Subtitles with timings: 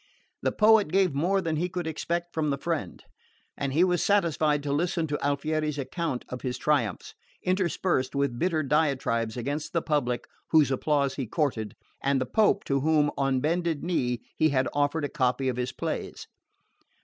[0.41, 3.03] The poet gave more than he could expect from the friend;
[3.55, 8.63] and he was satisfied to listen to Alfieri's account of his triumphs, interspersed with bitter
[8.63, 13.83] diatribes against the public whose applause he courted, and the Pope to whom, on bended
[13.83, 16.25] knee, he had offered a copy of his plays.